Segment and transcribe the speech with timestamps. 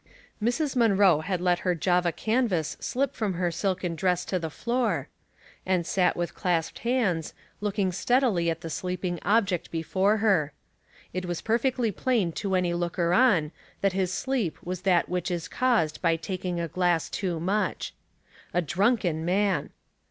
[0.41, 0.75] Mrs.
[0.75, 5.09] Munroe had let her Java canvas slip from her silken dress to the floor,
[5.63, 10.53] and sat with clasped hands, looking steadily at the sleeping object before her.
[11.13, 13.51] It was perfectly plain to any looker on
[13.81, 17.93] that his sleep was that which is caused by taking a glass too much.
[18.55, 19.69] A drunken man